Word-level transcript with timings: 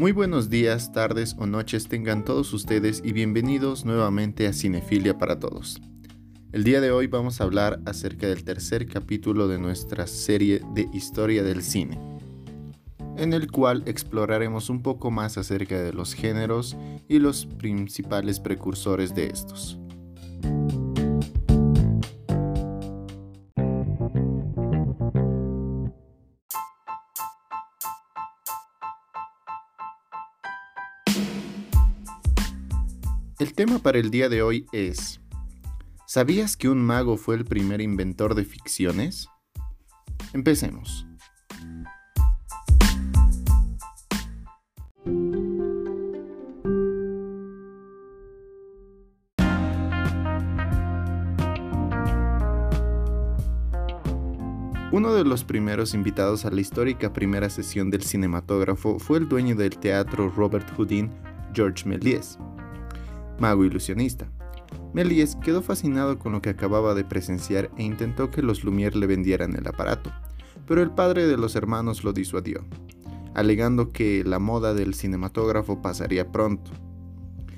Muy 0.00 0.12
buenos 0.12 0.48
días, 0.48 0.92
tardes 0.92 1.36
o 1.38 1.44
noches 1.44 1.86
tengan 1.86 2.24
todos 2.24 2.54
ustedes 2.54 3.02
y 3.04 3.12
bienvenidos 3.12 3.84
nuevamente 3.84 4.46
a 4.46 4.54
Cinefilia 4.54 5.18
para 5.18 5.38
Todos. 5.38 5.78
El 6.52 6.64
día 6.64 6.80
de 6.80 6.90
hoy 6.90 7.06
vamos 7.06 7.38
a 7.38 7.44
hablar 7.44 7.82
acerca 7.84 8.26
del 8.26 8.42
tercer 8.42 8.86
capítulo 8.86 9.46
de 9.46 9.58
nuestra 9.58 10.06
serie 10.06 10.62
de 10.72 10.88
Historia 10.94 11.42
del 11.42 11.62
Cine, 11.62 12.00
en 13.18 13.34
el 13.34 13.50
cual 13.50 13.82
exploraremos 13.84 14.70
un 14.70 14.80
poco 14.80 15.10
más 15.10 15.36
acerca 15.36 15.78
de 15.78 15.92
los 15.92 16.14
géneros 16.14 16.78
y 17.06 17.18
los 17.18 17.44
principales 17.44 18.40
precursores 18.40 19.14
de 19.14 19.26
estos. 19.26 19.79
Tema 33.66 33.78
para 33.78 33.98
el 33.98 34.10
día 34.10 34.30
de 34.30 34.40
hoy 34.40 34.64
es, 34.72 35.20
¿sabías 36.06 36.56
que 36.56 36.70
un 36.70 36.80
mago 36.80 37.18
fue 37.18 37.34
el 37.34 37.44
primer 37.44 37.82
inventor 37.82 38.34
de 38.34 38.46
ficciones? 38.46 39.28
Empecemos. 40.32 41.06
Uno 54.90 55.12
de 55.12 55.24
los 55.24 55.44
primeros 55.44 55.92
invitados 55.92 56.46
a 56.46 56.50
la 56.50 56.62
histórica 56.62 57.12
primera 57.12 57.50
sesión 57.50 57.90
del 57.90 58.04
cinematógrafo 58.04 58.98
fue 58.98 59.18
el 59.18 59.28
dueño 59.28 59.54
del 59.54 59.76
teatro 59.76 60.30
Robert 60.30 60.66
Houdin, 60.78 61.10
George 61.52 61.86
Méliès 61.86 62.38
mago 63.40 63.64
ilusionista. 63.64 64.30
Méliès 64.92 65.36
quedó 65.36 65.62
fascinado 65.62 66.18
con 66.18 66.32
lo 66.32 66.42
que 66.42 66.50
acababa 66.50 66.94
de 66.94 67.04
presenciar 67.04 67.70
e 67.76 67.82
intentó 67.82 68.30
que 68.30 68.42
los 68.42 68.64
Lumière 68.64 68.94
le 68.94 69.06
vendieran 69.06 69.56
el 69.56 69.66
aparato, 69.66 70.12
pero 70.66 70.82
el 70.82 70.90
padre 70.90 71.26
de 71.26 71.36
los 71.36 71.56
hermanos 71.56 72.04
lo 72.04 72.12
disuadió, 72.12 72.64
alegando 73.34 73.92
que 73.92 74.24
la 74.24 74.38
moda 74.38 74.74
del 74.74 74.94
cinematógrafo 74.94 75.80
pasaría 75.80 76.30
pronto. 76.30 76.70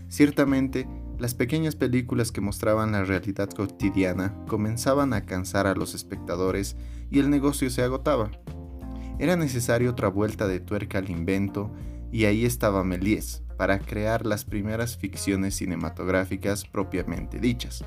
Ciertamente, 0.08 0.86
las 1.18 1.34
pequeñas 1.34 1.76
películas 1.76 2.32
que 2.32 2.40
mostraban 2.40 2.92
la 2.92 3.04
realidad 3.04 3.48
cotidiana 3.48 4.34
comenzaban 4.46 5.12
a 5.12 5.24
cansar 5.24 5.66
a 5.66 5.74
los 5.74 5.94
espectadores 5.94 6.76
y 7.10 7.20
el 7.20 7.30
negocio 7.30 7.70
se 7.70 7.82
agotaba. 7.82 8.30
Era 9.18 9.36
necesaria 9.36 9.90
otra 9.90 10.08
vuelta 10.08 10.48
de 10.48 10.60
tuerca 10.60 10.98
al 10.98 11.10
invento 11.10 11.72
y 12.10 12.24
ahí 12.24 12.44
estaba 12.44 12.82
Méliès, 12.82 13.42
para 13.62 13.78
crear 13.78 14.26
las 14.26 14.44
primeras 14.44 14.96
ficciones 14.96 15.54
cinematográficas 15.54 16.64
propiamente 16.64 17.38
dichas. 17.38 17.84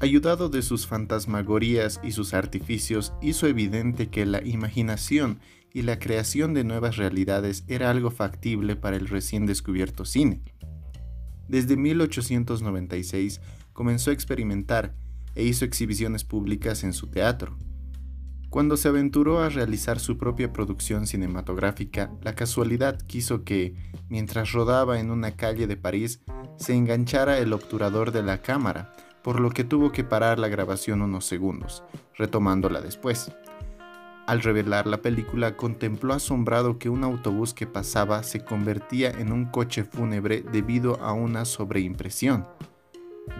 Ayudado 0.00 0.48
de 0.48 0.62
sus 0.62 0.88
fantasmagorías 0.88 2.00
y 2.02 2.10
sus 2.10 2.34
artificios, 2.34 3.12
hizo 3.22 3.46
evidente 3.46 4.08
que 4.08 4.26
la 4.26 4.42
imaginación 4.42 5.38
y 5.72 5.82
la 5.82 6.00
creación 6.00 6.54
de 6.54 6.64
nuevas 6.64 6.96
realidades 6.96 7.62
era 7.68 7.88
algo 7.88 8.10
factible 8.10 8.74
para 8.74 8.96
el 8.96 9.06
recién 9.06 9.46
descubierto 9.46 10.04
cine. 10.04 10.42
Desde 11.46 11.76
1896 11.76 13.40
comenzó 13.72 14.10
a 14.10 14.14
experimentar 14.14 14.96
e 15.36 15.44
hizo 15.44 15.64
exhibiciones 15.64 16.24
públicas 16.24 16.82
en 16.82 16.94
su 16.94 17.06
teatro, 17.06 17.56
cuando 18.52 18.76
se 18.76 18.88
aventuró 18.88 19.40
a 19.40 19.48
realizar 19.48 19.98
su 19.98 20.18
propia 20.18 20.52
producción 20.52 21.06
cinematográfica, 21.06 22.10
la 22.20 22.34
casualidad 22.34 23.00
quiso 23.00 23.44
que, 23.44 23.74
mientras 24.10 24.52
rodaba 24.52 25.00
en 25.00 25.10
una 25.10 25.36
calle 25.36 25.66
de 25.66 25.78
París, 25.78 26.20
se 26.58 26.74
enganchara 26.74 27.38
el 27.38 27.54
obturador 27.54 28.12
de 28.12 28.22
la 28.22 28.42
cámara, 28.42 28.92
por 29.22 29.40
lo 29.40 29.48
que 29.48 29.64
tuvo 29.64 29.90
que 29.90 30.04
parar 30.04 30.38
la 30.38 30.48
grabación 30.48 31.00
unos 31.00 31.24
segundos, 31.24 31.82
retomándola 32.14 32.82
después. 32.82 33.32
Al 34.26 34.42
revelar 34.42 34.86
la 34.86 35.00
película, 35.00 35.56
contempló 35.56 36.12
asombrado 36.12 36.78
que 36.78 36.90
un 36.90 37.04
autobús 37.04 37.54
que 37.54 37.66
pasaba 37.66 38.22
se 38.22 38.44
convertía 38.44 39.12
en 39.12 39.32
un 39.32 39.46
coche 39.46 39.82
fúnebre 39.82 40.42
debido 40.42 41.00
a 41.00 41.14
una 41.14 41.46
sobreimpresión. 41.46 42.46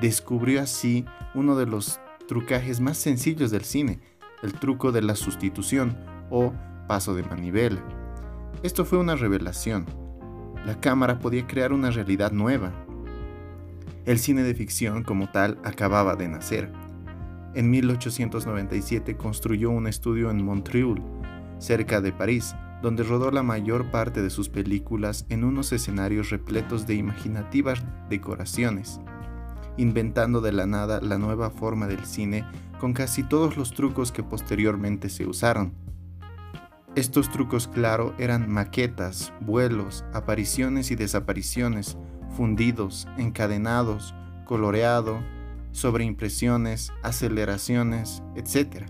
Descubrió 0.00 0.62
así 0.62 1.04
uno 1.34 1.54
de 1.54 1.66
los 1.66 2.00
trucajes 2.26 2.80
más 2.80 2.96
sencillos 2.96 3.50
del 3.50 3.64
cine, 3.64 4.00
el 4.42 4.52
truco 4.54 4.92
de 4.92 5.02
la 5.02 5.16
sustitución 5.16 5.96
o 6.30 6.52
paso 6.88 7.14
de 7.14 7.22
manivela. 7.22 7.80
Esto 8.62 8.84
fue 8.84 8.98
una 8.98 9.16
revelación. 9.16 9.86
La 10.66 10.78
cámara 10.80 11.18
podía 11.18 11.46
crear 11.46 11.72
una 11.72 11.90
realidad 11.90 12.32
nueva. 12.32 12.72
El 14.04 14.18
cine 14.18 14.42
de 14.42 14.54
ficción 14.54 15.04
como 15.04 15.30
tal 15.30 15.58
acababa 15.64 16.16
de 16.16 16.28
nacer. 16.28 16.72
En 17.54 17.70
1897 17.70 19.16
construyó 19.16 19.70
un 19.70 19.86
estudio 19.86 20.30
en 20.30 20.44
Montreuil, 20.44 21.02
cerca 21.58 22.00
de 22.00 22.12
París, 22.12 22.54
donde 22.82 23.04
rodó 23.04 23.30
la 23.30 23.42
mayor 23.42 23.90
parte 23.90 24.22
de 24.22 24.30
sus 24.30 24.48
películas 24.48 25.24
en 25.28 25.44
unos 25.44 25.72
escenarios 25.72 26.30
repletos 26.30 26.86
de 26.86 26.94
imaginativas 26.94 27.82
decoraciones, 28.08 29.00
inventando 29.76 30.40
de 30.40 30.52
la 30.52 30.66
nada 30.66 31.00
la 31.00 31.18
nueva 31.18 31.50
forma 31.50 31.86
del 31.86 32.04
cine 32.04 32.44
con 32.78 32.92
casi 32.92 33.22
todos 33.22 33.56
los 33.56 33.74
trucos 33.74 34.10
que 34.10 34.22
posteriormente 34.22 35.08
se 35.08 35.26
usaron. 35.26 35.72
Estos 36.94 37.30
trucos, 37.30 37.68
claro, 37.68 38.12
eran 38.18 38.50
maquetas, 38.50 39.32
vuelos, 39.40 40.04
apariciones 40.12 40.90
y 40.90 40.96
desapariciones, 40.96 41.96
fundidos, 42.36 43.08
encadenados, 43.16 44.14
coloreado, 44.44 45.20
sobreimpresiones, 45.70 46.92
aceleraciones, 47.02 48.22
etc. 48.34 48.86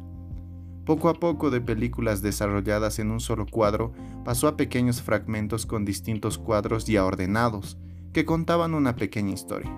Poco 0.84 1.08
a 1.08 1.14
poco 1.14 1.50
de 1.50 1.60
películas 1.60 2.22
desarrolladas 2.22 2.98
en 2.98 3.10
un 3.10 3.20
solo 3.20 3.46
cuadro 3.46 3.92
pasó 4.24 4.48
a 4.48 4.56
pequeños 4.56 5.00
fragmentos 5.00 5.64
con 5.64 5.84
distintos 5.84 6.38
cuadros 6.38 6.86
ya 6.86 7.04
ordenados, 7.04 7.78
que 8.12 8.24
contaban 8.24 8.74
una 8.74 8.96
pequeña 8.96 9.32
historia. 9.32 9.70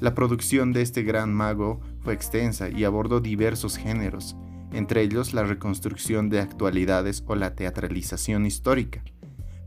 La 0.00 0.14
producción 0.14 0.72
de 0.72 0.80
este 0.80 1.02
gran 1.02 1.34
mago 1.34 1.80
fue 2.00 2.14
extensa 2.14 2.70
y 2.70 2.84
abordó 2.84 3.20
diversos 3.20 3.76
géneros, 3.76 4.34
entre 4.72 5.02
ellos 5.02 5.34
la 5.34 5.44
reconstrucción 5.44 6.30
de 6.30 6.40
actualidades 6.40 7.22
o 7.26 7.34
la 7.34 7.54
teatralización 7.54 8.46
histórica. 8.46 9.04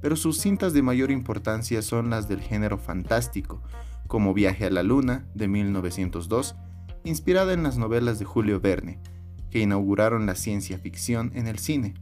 Pero 0.01 0.15
sus 0.15 0.39
cintas 0.39 0.73
de 0.73 0.81
mayor 0.81 1.11
importancia 1.11 1.83
son 1.83 2.09
las 2.09 2.27
del 2.27 2.41
género 2.41 2.79
fantástico, 2.79 3.61
como 4.07 4.33
Viaje 4.33 4.65
a 4.65 4.71
la 4.71 4.81
Luna, 4.81 5.27
de 5.35 5.47
1902, 5.47 6.55
inspirada 7.03 7.53
en 7.53 7.61
las 7.61 7.77
novelas 7.77 8.17
de 8.17 8.25
Julio 8.25 8.59
Verne, 8.59 8.99
que 9.51 9.59
inauguraron 9.59 10.25
la 10.25 10.33
ciencia 10.33 10.79
ficción 10.79 11.31
en 11.35 11.47
el 11.47 11.59
cine. 11.59 11.93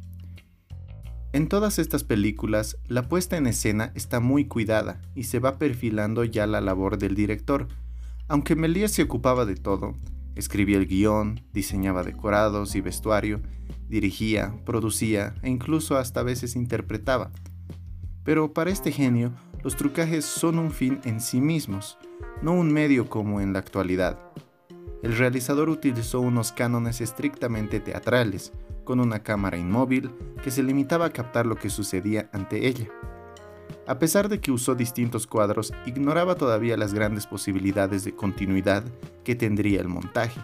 En 1.34 1.50
todas 1.50 1.80
estas 1.80 2.06
películas, 2.06 2.78
la 2.88 3.10
puesta 3.10 3.36
en 3.36 3.48
escena 3.48 3.92
está 3.94 4.22
muy 4.22 4.46
cuidada 4.46 5.02
y 5.16 5.24
se 5.24 5.40
va 5.40 5.58
perfilando 5.58 6.24
ya 6.24 6.48
la 6.48 6.62
labor 6.62 6.98
del 6.98 7.16
director, 7.16 7.68
aunque 8.32 8.56
Melías 8.56 8.94
se 8.94 9.04
ocupaba 9.04 9.46
de 9.46 9.56
todo, 9.56 9.94
escribía 10.36 10.78
el 10.78 10.88
guion, 10.88 11.42
diseñaba 11.52 12.02
decorados 12.02 12.76
y 12.76 12.80
vestuario, 12.80 13.42
dirigía, 13.90 14.56
producía 14.64 15.36
e 15.42 15.50
incluso 15.50 15.98
hasta 15.98 16.24
veces 16.24 16.56
interpretaba. 16.56 17.32
Pero 18.24 18.54
para 18.54 18.72
este 18.72 18.94
genio, 18.94 19.34
los 19.66 19.76
trucajes 19.76 20.24
son 20.24 20.60
un 20.60 20.72
fin 20.72 21.02
en 21.04 21.20
sí 21.20 21.42
mismos, 21.42 21.98
no 22.42 22.54
un 22.54 22.72
medio 22.72 23.10
como 23.10 23.42
en 23.42 23.52
la 23.52 23.60
actualidad. 23.60 24.18
El 25.04 25.18
realizador 25.18 25.68
utilizó 25.68 26.22
unos 26.22 26.54
cánones 26.54 27.02
estrictamente 27.02 27.82
teatrales, 27.82 28.54
con 28.86 29.02
una 29.02 29.24
cámara 29.24 29.58
inmóvil 29.58 30.10
que 30.42 30.52
se 30.52 30.64
limitaba 30.64 31.08
a 31.08 31.14
captar 31.14 31.46
lo 31.46 31.58
que 31.58 31.70
sucedía 31.70 32.30
ante 32.32 32.66
ella. 32.66 32.88
A 33.88 33.98
pesar 33.98 34.30
de 34.30 34.40
que 34.40 34.52
usó 34.52 34.76
distintos 34.76 35.26
cuadros, 35.26 35.74
ignoraba 35.86 36.36
todavía 36.36 36.78
las 36.78 36.94
grandes 36.94 37.26
posibilidades 37.26 38.04
de 38.04 38.16
continuidad 38.16 38.84
que 39.24 39.36
tendría 39.36 39.82
el 39.82 39.88
montaje. 39.88 40.40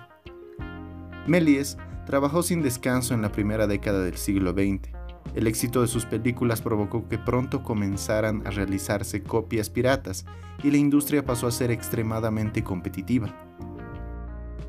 Méliès 1.28 1.78
trabajó 2.06 2.42
sin 2.42 2.64
descanso 2.64 3.14
en 3.14 3.22
la 3.22 3.32
primera 3.32 3.68
década 3.68 4.00
del 4.00 4.18
siglo 4.18 4.54
XX. 4.54 4.90
El 5.36 5.46
éxito 5.46 5.82
de 5.82 5.88
sus 5.88 6.06
películas 6.06 6.62
provocó 6.62 7.08
que 7.08 7.20
pronto 7.20 7.64
comenzaran 7.64 8.46
a 8.48 8.50
realizarse 8.50 9.22
copias 9.22 9.70
piratas 9.70 10.26
y 10.64 10.72
la 10.72 10.78
industria 10.78 11.24
pasó 11.24 11.48
a 11.48 11.52
ser 11.52 11.70
extremadamente 11.70 12.64
competitiva. 12.64 13.36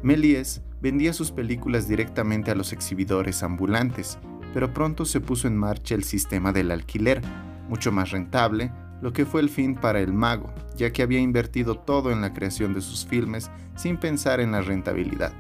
Méliès 0.03 0.63
vendía 0.83 1.13
sus 1.13 1.33
películas 1.33 1.89
directamente 1.89 2.51
a 2.51 2.55
los 2.55 2.73
exhibidores 2.73 3.43
ambulantes, 3.43 4.19
pero 4.53 4.75
pronto 4.75 5.05
se 5.05 5.21
puso 5.21 5.49
en 5.49 5.57
marcha 5.57 5.95
el 5.95 6.05
sistema 6.05 6.53
del 6.53 6.71
alquiler, 6.71 7.23
mucho 7.69 7.93
más 7.93 8.11
rentable, 8.11 8.73
lo 9.01 9.13
que 9.13 9.25
fue 9.25 9.41
el 9.41 9.49
fin 9.49 9.75
para 9.75 10.01
el 10.01 10.13
mago, 10.13 10.53
ya 10.77 10.93
que 10.93 11.03
había 11.03 11.21
invertido 11.21 11.77
todo 11.77 12.11
en 12.11 12.21
la 12.21 12.33
creación 12.33 12.75
de 12.75 12.81
sus 12.81 13.07
filmes 13.07 13.51
sin 13.77 13.97
pensar 13.97 14.41
en 14.41 14.53
la 14.53 14.61
rentabilidad. 14.61 15.33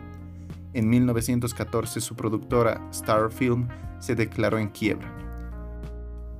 En 0.74 0.88
1914 0.88 2.00
su 2.00 2.14
productora 2.14 2.80
Star 2.90 3.32
Film 3.32 3.68
se 3.98 4.14
declaró 4.14 4.58
en 4.58 4.68
quiebra. 4.68 5.12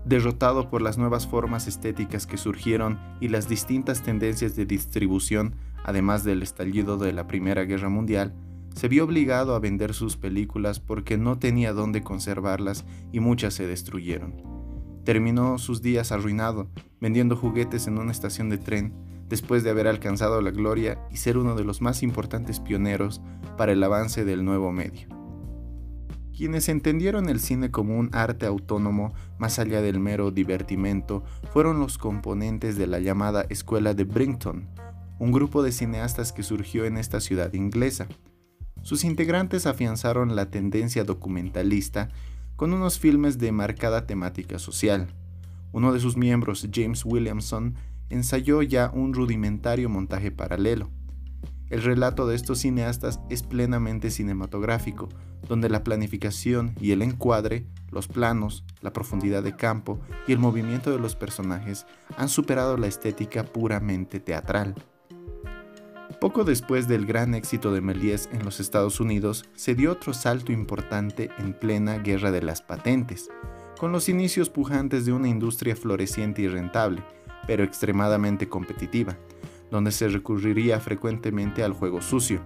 Derrotado 0.05 0.71
por 0.71 0.81
las 0.81 0.97
nuevas 0.97 1.27
formas 1.27 1.67
estéticas 1.67 2.27
que 2.27 2.39
surgieron 2.39 2.99
y 3.21 3.29
las 3.29 3.49
distintas 3.49 4.03
tendencias 4.03 4.55
de 4.57 4.65
distribución, 4.65 5.55
además 5.85 6.25
del 6.25 6.43
estallido 6.43 6.99
de 6.99 7.13
la 7.13 7.27
Primera 7.27 7.65
Guerra 7.65 7.89
Mundial, 7.89 8.35
se 8.75 8.89
vio 8.89 9.05
obligado 9.05 9.55
a 9.55 9.59
vender 9.59 9.93
sus 9.93 10.17
películas 10.17 10.79
porque 10.79 11.19
no 11.19 11.39
tenía 11.39 11.73
dónde 11.73 12.03
conservarlas 12.03 12.85
y 13.13 13.21
muchas 13.21 13.55
se 13.55 13.67
destruyeron. 13.67 14.58
Terminó 15.09 15.57
sus 15.57 15.81
días 15.81 16.13
arruinado, 16.13 16.69
vendiendo 17.01 17.35
juguetes 17.35 17.87
en 17.87 17.97
una 17.97 18.13
estación 18.13 18.51
de 18.51 18.59
tren, 18.59 18.93
después 19.27 19.65
de 19.65 19.71
haber 19.71 19.87
alcanzado 19.87 20.43
la 20.43 20.51
gloria 20.51 20.99
y 21.11 21.17
ser 21.17 21.39
uno 21.39 21.55
de 21.55 21.65
los 21.65 21.81
más 21.81 22.03
importantes 22.03 22.61
pioneros 22.61 23.23
para 23.57 23.73
el 23.73 23.83
avance 23.83 24.27
del 24.27 24.45
nuevo 24.45 24.71
medio. 24.71 25.09
Quienes 26.37 26.69
entendieron 26.69 27.31
el 27.31 27.41
cine 27.41 27.71
como 27.71 27.99
un 27.99 28.11
arte 28.13 28.45
autónomo 28.45 29.15
más 29.39 29.59
allá 29.59 29.81
del 29.81 29.99
mero 29.99 30.31
divertimento 30.31 31.25
fueron 31.55 31.81
los 31.81 31.97
componentes 31.97 32.77
de 32.77 32.87
la 32.87 32.99
llamada 32.99 33.47
Escuela 33.49 33.95
de 33.95 34.05
Brington, 34.05 34.69
un 35.19 35.33
grupo 35.33 35.63
de 35.63 35.73
cineastas 35.73 36.35
que 36.35 36.43
surgió 36.43 36.85
en 36.85 36.99
esta 36.99 37.21
ciudad 37.21 37.55
inglesa. 37.55 38.09
Sus 38.83 39.05
integrantes 39.05 39.65
afianzaron 39.65 40.37
la 40.37 40.51
tendencia 40.51 41.03
documentalista 41.05 42.11
con 42.59 42.73
unos 42.73 42.99
filmes 42.99 43.39
de 43.39 43.53
marcada 43.53 44.05
temática 44.05 44.59
social. 44.59 45.07
Uno 45.71 45.93
de 45.93 46.01
sus 46.01 46.17
miembros, 46.17 46.67
James 46.75 47.05
Williamson, 47.05 47.77
ensayó 48.11 48.63
ya 48.63 48.91
un 48.93 49.15
rudimentario 49.15 49.89
montaje 49.89 50.33
paralelo. 50.33 50.91
El 51.71 51.83
relato 51.85 52.27
de 52.27 52.35
estos 52.35 52.59
cineastas 52.59 53.21
es 53.31 53.45
plenamente 53.45 54.11
cinematográfico, 54.11 55.09
donde 55.49 55.69
la 55.69 55.85
planificación 55.85 56.75
y 56.81 56.91
el 56.91 57.03
encuadre, 57.03 57.65
los 57.93 58.09
planos, 58.09 58.65
la 58.81 58.93
profundidad 58.93 59.45
de 59.45 59.55
campo 59.55 60.01
y 60.27 60.33
el 60.33 60.41
movimiento 60.41 60.91
de 60.91 60.99
los 60.99 61.15
personajes 61.15 61.87
han 62.17 62.29
superado 62.29 62.77
la 62.77 62.89
estética 62.89 63.45
puramente 63.45 64.19
teatral. 64.19 64.75
Poco 66.29 66.45
después 66.45 66.87
del 66.89 67.07
gran 67.07 67.33
éxito 67.33 67.73
de 67.73 67.81
Méliès 67.81 68.29
en 68.33 68.45
los 68.45 68.61
Estados 68.61 69.01
Unidos, 69.01 69.47
se 69.55 69.75
dio 69.75 69.91
otro 69.91 70.13
salto 70.13 70.53
importante 70.53 71.31
en 71.39 71.55
plena 71.55 72.01
guerra 72.01 72.31
de 72.31 72.43
las 72.43 72.61
patentes, 72.61 73.31
con 73.79 73.93
los 73.93 74.11
inicios 74.11 74.51
pujantes 74.51 75.07
de 75.07 75.15
una 75.15 75.29
industria 75.29 75.75
floreciente 75.75 76.43
y 76.43 76.49
rentable, 76.49 77.03
pero 77.47 77.65
extremadamente 77.65 78.47
competitiva, 78.47 79.17
donde 79.71 79.91
se 79.91 80.07
recurriría 80.07 80.81
frecuentemente 80.81 81.65
al 81.65 81.73
juego 81.73 82.03
sucio. 82.03 82.43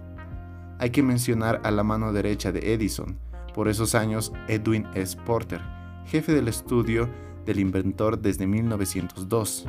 Hay 0.79 0.91
que 0.91 1.03
mencionar 1.03 1.59
a 1.65 1.69
la 1.69 1.83
mano 1.83 2.13
derecha 2.13 2.53
de 2.53 2.73
Edison, 2.73 3.19
por 3.53 3.67
esos 3.67 3.95
años 3.95 4.31
Edwin 4.47 4.87
S. 4.93 5.17
Porter, 5.25 5.59
jefe 6.05 6.31
del 6.31 6.47
estudio 6.47 7.09
del 7.45 7.59
inventor 7.59 8.17
desde 8.17 8.47
1902. 8.47 9.65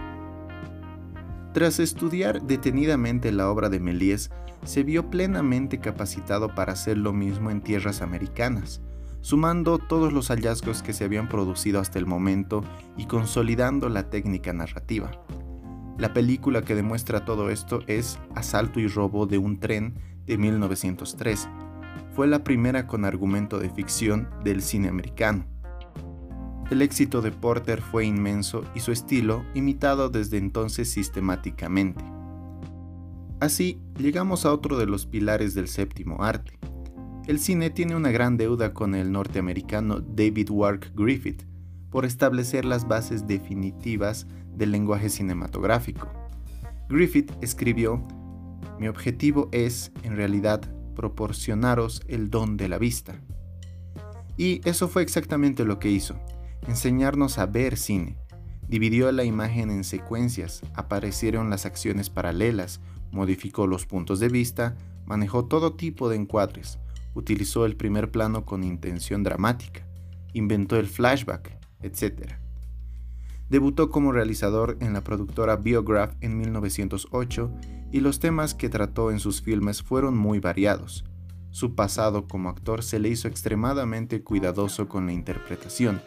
Tras 1.55 1.79
estudiar 1.79 2.43
detenidamente 2.43 3.31
la 3.31 3.49
obra 3.49 3.69
de 3.69 3.79
Méliès, 3.79 4.29
se 4.65 4.83
vio 4.83 5.09
plenamente 5.09 5.79
capacitado 5.79 6.53
para 6.53 6.73
hacer 6.73 6.99
lo 6.99 7.13
mismo 7.13 7.49
en 7.49 7.61
tierras 7.61 8.03
americanas, 8.03 8.81
sumando 9.21 9.79
todos 9.79 10.13
los 10.13 10.31
hallazgos 10.31 10.83
que 10.83 10.93
se 10.93 11.05
habían 11.05 11.29
producido 11.29 11.79
hasta 11.79 12.01
el 12.01 12.07
momento 12.07 12.65
y 12.97 13.07
consolidando 13.07 13.89
la 13.89 14.11
técnica 14.11 14.53
narrativa. 14.53 15.13
La 15.97 16.13
película 16.13 16.63
que 16.63 16.75
demuestra 16.75 17.25
todo 17.25 17.49
esto 17.51 17.83
es 17.87 18.19
Asalto 18.35 18.81
y 18.81 18.89
robo 18.89 19.27
de 19.27 19.39
un 19.39 19.61
tren 19.61 19.95
de 20.27 20.37
1903. 20.37 21.49
Fue 22.17 22.27
la 22.27 22.43
primera 22.43 22.89
con 22.89 23.05
argumento 23.05 23.61
de 23.61 23.71
ficción 23.71 24.29
del 24.43 24.61
cine 24.61 24.89
americano. 24.89 25.54
El 26.71 26.81
éxito 26.81 27.21
de 27.21 27.31
Porter 27.31 27.83
fue 27.83 28.07
inmenso 28.07 28.65
y 28.75 28.81
su 28.81 28.91
estilo 28.91 29.45
imitado 29.55 30.09
desde 30.09 30.39
entonces 30.39 30.91
sistemáticamente. 30.91 32.03
Así, 33.39 33.79
llegamos 33.99 34.47
a 34.47 34.53
otro 34.53 34.79
de 34.79 34.87
los 34.87 35.05
pilares 35.05 35.55
del 35.55 35.69
séptimo 35.69 36.25
arte. 36.25 36.59
El 37.27 37.39
cine 37.39 37.69
tiene 37.69 37.97
una 37.97 38.11
gran 38.11 38.39
deuda 38.39 38.73
con 38.73 38.95
el 38.95 39.13
norteamericano 39.13 40.01
David 40.01 40.51
Wark 40.51 40.93
Griffith 40.95 41.43
por 41.91 42.07
establecer 42.07 42.65
las 42.65 42.89
bases 42.89 43.27
definitivas 43.27 44.27
del 44.55 44.73
lenguaje 44.73 45.11
cinematográfico. 45.11 46.09
Griffith 46.89 47.31
escribió, 47.43 48.03
Mi 48.81 48.89
objetivo 48.89 49.49
es, 49.53 49.93
en 50.03 50.17
realidad, 50.17 50.63
proporcionaros 50.95 52.03
el 52.09 52.31
don 52.31 52.57
de 52.57 52.69
la 52.69 52.79
vista. 52.79 53.21
Y 54.37 54.61
eso 54.69 54.89
fue 54.89 55.03
exactamente 55.03 55.65
lo 55.65 55.79
que 55.79 55.91
hizo, 55.91 56.19
enseñarnos 56.67 57.39
a 57.39 57.47
ver 57.47 57.77
cine. 57.77 58.19
Dividió 58.69 59.13
la 59.13 59.25
imagen 59.25 59.71
en 59.71 59.85
secuencias, 59.85 60.63
aparecieron 60.75 61.51
las 61.51 61.67
acciones 61.67 62.11
paralelas, 62.11 62.81
modificó 63.13 63.67
los 63.67 63.87
puntos 63.87 64.21
de 64.21 64.29
vista, 64.29 64.77
manejó 65.05 65.45
todo 65.45 65.75
tipo 65.75 66.09
de 66.09 66.17
encuadres, 66.17 66.79
utilizó 67.15 67.67
el 67.67 67.77
primer 67.77 68.11
plano 68.11 68.45
con 68.47 68.65
intención 68.65 69.23
dramática, 69.23 69.87
inventó 70.33 70.77
el 70.77 70.87
flashback, 70.87 71.59
etc. 71.83 72.33
Debutó 73.51 73.91
como 73.91 74.13
realizador 74.13 74.79
en 74.81 74.95
la 74.95 75.05
productora 75.05 75.57
Biograph 75.57 76.15
en 76.23 76.39
1908 76.39 77.53
y 77.93 78.01
los 78.01 78.19
temas 78.19 78.55
que 78.55 78.71
trató 78.71 79.11
en 79.11 79.21
sus 79.21 79.43
filmes 79.43 79.83
fueron 79.83 80.17
muy 80.17 80.41
variados. 80.41 81.05
Su 81.51 81.75
pasado 81.75 82.27
como 82.27 82.49
actor 82.49 82.83
se 82.83 82.99
le 82.99 83.11
hizo 83.11 83.29
extremadamente 83.29 84.25
cuidadoso 84.25 84.89
con 84.89 85.07
la 85.07 85.13
interpretación 85.13 86.01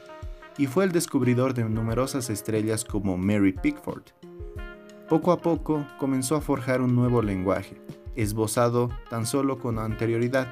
y 0.57 0.67
fue 0.67 0.85
el 0.85 0.91
descubridor 0.91 1.53
de 1.53 1.63
numerosas 1.63 2.29
estrellas 2.29 2.83
como 2.83 3.17
Mary 3.17 3.53
Pickford. 3.53 4.03
Poco 5.07 5.31
a 5.31 5.41
poco 5.41 5.85
comenzó 5.99 6.35
a 6.35 6.41
forjar 6.41 6.81
un 6.81 6.95
nuevo 6.95 7.21
lenguaje, 7.21 7.81
esbozado 8.15 8.89
tan 9.09 9.25
solo 9.25 9.59
con 9.59 9.79
anterioridad. 9.79 10.47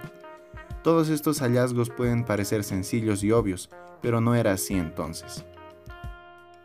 Todos 0.84 1.10
estos 1.10 1.40
hallazgos 1.40 1.90
pueden 1.90 2.24
parecer 2.24 2.64
sencillos 2.64 3.24
y 3.24 3.32
obvios, 3.32 3.70
pero 4.02 4.22
no 4.22 4.36
era 4.36 4.54
así 4.54 4.76
entonces. 4.76 5.46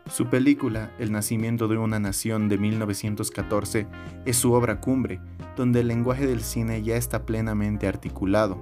Su 0.09 0.27
película 0.27 0.91
El 0.99 1.11
nacimiento 1.11 1.67
de 1.67 1.77
una 1.77 1.99
nación 1.99 2.49
de 2.49 2.57
1914 2.57 3.87
es 4.25 4.37
su 4.37 4.51
obra 4.53 4.81
cumbre, 4.81 5.21
donde 5.55 5.81
el 5.81 5.87
lenguaje 5.87 6.27
del 6.27 6.41
cine 6.41 6.83
ya 6.83 6.97
está 6.97 7.25
plenamente 7.25 7.87
articulado, 7.87 8.57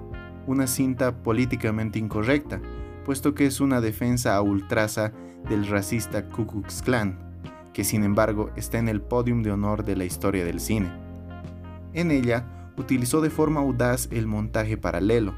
una 0.48 0.68
cinta 0.68 1.24
políticamente 1.24 2.00
incorrecta, 2.00 2.62
puesto 3.10 3.34
que 3.34 3.48
es 3.48 3.60
una 3.60 3.82
defensa 3.82 4.36
a 4.36 4.42
ultraza 4.44 5.14
del 5.50 5.66
racista 5.66 6.30
Ku 6.30 6.45
Klux 6.45 6.83
Klan, 6.83 7.18
que 7.74 7.83
sin 7.83 8.04
embargo 8.04 8.52
está 8.56 8.78
en 8.78 8.88
el 8.88 9.02
podium 9.02 9.42
de 9.42 9.52
honor 9.52 9.83
de 9.83 9.95
la 9.95 10.06
historia 10.06 10.45
del 10.45 10.60
cine. 10.60 10.92
En 11.94 12.12
ella, 12.12 12.45
utilizó 12.78 13.19
de 13.19 13.31
forma 13.31 13.62
audaz 13.62 14.10
el 14.12 14.28
montaje 14.28 14.78
paralelo, 14.78 15.33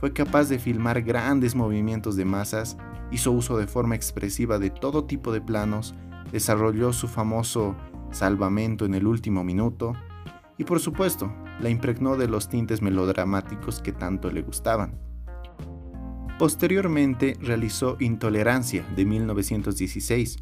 fue 0.00 0.12
capaz 0.12 0.50
de 0.50 0.58
filmar 0.58 1.00
grandes 1.00 1.54
movimientos 1.54 2.14
de 2.16 2.26
masas 2.26 2.76
hizo 3.10 3.32
uso 3.32 3.56
de 3.56 3.68
forma 3.68 3.94
expresiva 3.94 4.58
de 4.58 4.68
todo 4.68 5.06
tipo 5.06 5.32
de 5.32 5.40
planos, 5.40 5.94
desarrolló 6.30 6.92
su 6.92 7.08
famoso 7.08 7.74
salvamento 8.10 8.84
en 8.84 8.92
el 8.92 9.06
último 9.06 9.44
minuto 9.44 9.94
y 10.58 10.64
por 10.64 10.78
supuesto 10.78 11.32
la 11.58 11.70
impregnó 11.70 12.18
de 12.18 12.28
los 12.28 12.50
tintes 12.50 12.82
melodramáticos 12.82 13.80
que 13.80 13.92
tanto 13.92 14.30
le 14.30 14.42
gustaban. 14.42 15.13
Posteriormente 16.38 17.36
realizó 17.40 17.96
Intolerancia 18.00 18.84
de 18.96 19.04
1916, 19.04 20.38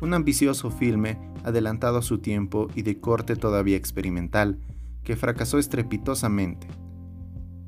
un 0.00 0.14
ambicioso 0.14 0.70
filme 0.70 1.18
adelantado 1.44 1.98
a 1.98 2.02
su 2.02 2.18
tiempo 2.18 2.68
y 2.74 2.80
de 2.80 2.98
corte 2.98 3.36
todavía 3.36 3.76
experimental, 3.76 4.58
que 5.02 5.16
fracasó 5.16 5.58
estrepitosamente. 5.58 6.66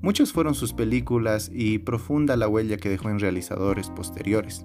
Muchas 0.00 0.32
fueron 0.32 0.54
sus 0.54 0.72
películas 0.72 1.50
y 1.52 1.78
profunda 1.78 2.38
la 2.38 2.48
huella 2.48 2.78
que 2.78 2.88
dejó 2.88 3.10
en 3.10 3.18
realizadores 3.18 3.90
posteriores. 3.90 4.64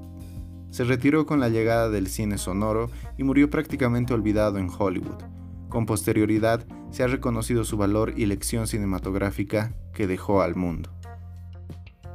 Se 0.70 0.86
retiró 0.86 1.26
con 1.26 1.42
la 1.42 1.50
llegada 1.50 1.90
del 1.90 2.08
cine 2.08 2.38
sonoro 2.38 2.90
y 3.18 3.24
murió 3.24 3.50
prácticamente 3.50 4.14
olvidado 4.14 4.58
en 4.58 4.70
Hollywood. 4.70 5.22
Con 5.68 5.86
posterioridad 5.86 6.66
se 6.92 7.04
ha 7.04 7.08
reconocido 7.08 7.66
su 7.66 7.76
valor 7.76 8.14
y 8.16 8.26
lección 8.26 8.68
cinematográfica 8.68 9.74
que 9.94 10.08
dejó 10.08 10.42
al 10.42 10.56
mundo. 10.56 11.01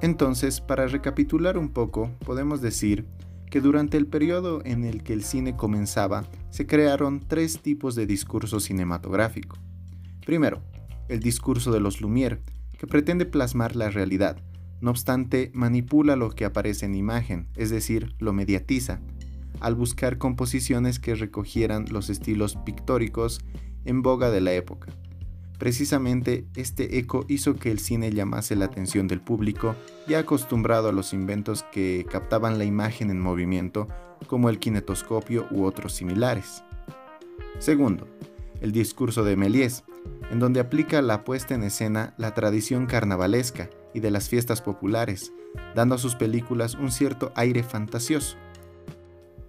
Entonces, 0.03 0.61
para 0.61 0.87
recapitular 0.87 1.57
un 1.57 1.71
poco, 1.71 2.11
podemos 2.25 2.61
decir 2.61 3.07
que 3.51 3.61
durante 3.61 3.97
el 3.97 4.07
periodo 4.07 4.61
en 4.65 4.85
el 4.85 5.03
que 5.03 5.13
el 5.13 5.23
cine 5.23 5.57
comenzaba, 5.57 6.25
se 6.51 6.67
crearon 6.67 7.21
tres 7.21 7.61
tipos 7.61 7.95
de 7.95 8.07
discurso 8.07 8.61
cinematográfico. 8.61 9.57
Primero, 10.25 10.63
el 11.09 11.21
discurso 11.21 11.73
de 11.73 11.81
los 11.81 12.03
Lumière, 12.03 12.41
que 12.79 12.87
pretende 12.87 13.25
plasmar 13.25 13.77
la 13.77 13.89
realidad, 13.89 14.37
no 14.81 14.91
obstante 14.91 15.51
manipula 15.55 16.17
lo 16.17 16.31
que 16.31 16.45
aparece 16.45 16.85
en 16.85 16.95
imagen, 16.95 17.49
es 17.57 17.71
decir, 17.71 18.15
lo 18.19 18.33
mediatiza, 18.33 19.01
al 19.61 19.75
buscar 19.75 20.19
composiciones 20.19 20.99
que 20.99 21.15
recogieran 21.15 21.87
los 21.91 22.11
estilos 22.11 22.57
pictóricos 22.57 23.41
en 23.85 24.03
boga 24.03 24.31
de 24.31 24.43
la 24.43 24.53
época. 24.53 24.89
Precisamente 25.59 26.47
este 26.55 26.99
eco 26.99 27.25
hizo 27.29 27.57
que 27.57 27.71
el 27.71 27.79
cine 27.79 28.13
llamase 28.13 28.57
la 28.57 28.67
atención 28.67 29.09
del 29.09 29.21
público 29.21 29.75
ya 30.07 30.19
acostumbrado 30.19 30.91
a 30.91 30.93
los 30.93 31.13
inventos 31.13 31.65
que 31.73 32.07
captaban 32.11 32.59
la 32.59 32.65
imagen 32.65 33.11
en 33.11 33.21
movimiento, 33.21 33.89
como 34.27 34.51
el 34.51 34.59
kinetoscopio 34.59 35.47
u 35.51 35.65
otros 35.65 35.95
similares. 35.95 36.63
Segundo, 37.59 38.07
el 38.61 38.73
discurso 38.73 39.25
de 39.25 39.37
Méliès, 39.37 39.85
en 40.31 40.41
donde 40.41 40.61
aplica 40.61 41.01
la 41.03 41.25
puesta 41.25 41.55
en 41.55 41.63
escena 41.63 42.15
la 42.19 42.35
tradición 42.35 42.87
carnavalesca 42.87 43.71
y 43.95 44.01
de 44.01 44.11
las 44.11 44.29
fiestas 44.29 44.61
populares, 44.61 45.33
dando 45.75 45.95
a 45.95 45.99
sus 45.99 46.15
películas 46.17 46.75
un 46.75 46.91
cierto 46.91 47.33
aire 47.35 47.63
fantasioso. 47.63 48.37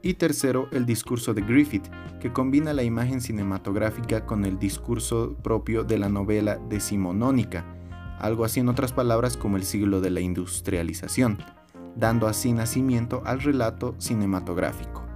Y 0.02 0.14
tercero, 0.16 0.68
el 0.72 0.86
discurso 0.86 1.34
de 1.34 1.42
Griffith, 1.42 1.88
que 2.20 2.32
combina 2.32 2.74
la 2.74 2.84
imagen 2.84 3.22
cinematográfica 3.22 4.26
con 4.26 4.46
el 4.46 4.60
discurso 4.60 5.36
propio 5.42 5.84
de 5.84 5.98
la 5.98 6.10
novela 6.10 6.58
decimonónica, 6.70 7.66
algo 8.20 8.46
así 8.46 8.60
en 8.60 8.70
otras 8.70 8.94
palabras 8.94 9.38
como 9.38 9.58
el 9.58 9.64
siglo 9.64 10.02
de 10.02 10.12
la 10.12 10.22
industrialización, 10.22 11.40
dando 11.96 12.28
así 12.28 12.54
nacimiento 12.54 13.22
al 13.26 13.42
relato 13.42 13.96
cinematográfico. 13.98 15.07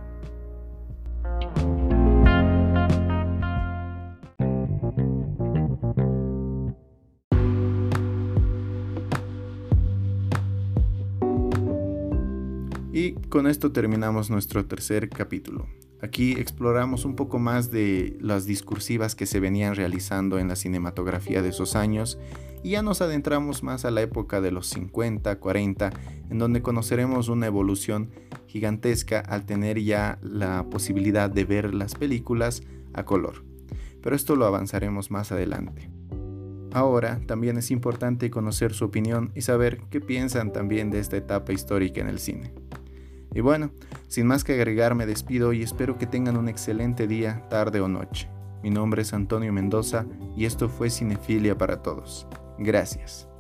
Con 13.32 13.48
esto 13.48 13.72
terminamos 13.72 14.30
nuestro 14.30 14.66
tercer 14.66 15.10
capítulo. 15.10 15.66
Aquí 16.02 16.34
exploramos 16.34 17.06
un 17.06 17.16
poco 17.16 17.40
más 17.40 17.72
de 17.72 18.18
las 18.20 18.46
discursivas 18.46 19.16
que 19.16 19.26
se 19.26 19.40
venían 19.40 19.76
realizando 19.76 20.38
en 20.38 20.50
la 20.50 20.58
cinematografía 20.58 21.42
de 21.42 21.48
esos 21.48 21.78
años 21.78 22.20
y 22.62 22.72
ya 22.72 22.82
nos 22.82 23.02
adentramos 23.02 23.64
más 23.64 23.86
a 23.86 23.92
la 23.92 24.02
época 24.02 24.42
de 24.42 24.52
los 24.52 24.68
50, 24.68 25.40
40, 25.40 25.92
en 26.30 26.40
donde 26.40 26.62
conoceremos 26.62 27.30
una 27.30 27.48
evolución 27.48 28.12
gigantesca 28.48 29.22
al 29.22 29.46
tener 29.46 29.80
ya 29.80 30.20
la 30.22 30.70
posibilidad 30.70 31.30
de 31.30 31.46
ver 31.46 31.74
las 31.74 31.96
películas 31.96 32.64
a 32.94 33.06
color. 33.06 33.46
Pero 34.04 34.14
esto 34.14 34.36
lo 34.36 34.46
avanzaremos 34.46 35.10
más 35.10 35.32
adelante. 35.32 35.90
Ahora 36.74 37.22
también 37.28 37.58
es 37.58 37.72
importante 37.72 38.30
conocer 38.30 38.74
su 38.74 38.84
opinión 38.84 39.32
y 39.36 39.42
saber 39.42 39.80
qué 39.90 40.02
piensan 40.02 40.52
también 40.52 40.92
de 40.92 41.00
esta 41.00 41.16
etapa 41.16 41.54
histórica 41.54 42.02
en 42.02 42.10
el 42.10 42.20
cine. 42.20 42.54
Y 43.34 43.42
bueno, 43.42 43.72
sin 44.08 44.28
más 44.28 44.44
que 44.44 44.54
agregar 44.54 44.96
me 44.96 45.06
despido 45.06 45.54
y 45.54 45.64
espero 45.64 45.98
que 45.98 46.08
tengan 46.08 46.38
un 46.38 46.50
excelente 46.50 47.08
día, 47.08 47.48
tarde 47.50 47.80
o 47.80 47.88
noche. 47.88 48.30
Mi 48.62 48.70
nombre 48.70 49.02
es 49.02 49.14
Antonio 49.14 49.52
Mendoza 49.54 50.06
y 50.36 50.46
esto 50.46 50.70
fue 50.70 50.90
Cinefilia 50.90 51.58
para 51.58 51.82
Todos. 51.82 52.28
Gracias. 52.60 53.31